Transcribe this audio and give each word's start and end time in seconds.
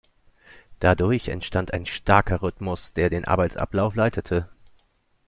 Dadurch 0.79 1.27
entstand 1.29 1.75
ein 1.75 1.85
starker 1.85 2.41
Rhythmus, 2.41 2.93
der 2.93 3.11
den 3.11 3.25
Arbeitsablauf 3.25 3.93
leitete. 3.93 4.49